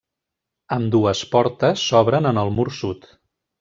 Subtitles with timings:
[0.77, 3.11] Ambdues portes s'obren en el mur sud.